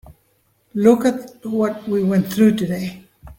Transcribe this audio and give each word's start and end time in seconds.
Look 0.73 1.05
at 1.05 1.45
what 1.45 1.87
we 1.87 2.03
went 2.03 2.25
through 2.33 2.55
today. 2.55 3.03